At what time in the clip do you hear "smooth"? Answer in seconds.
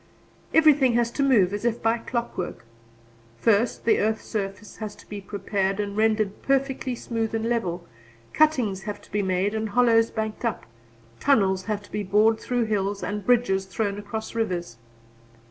6.95-7.35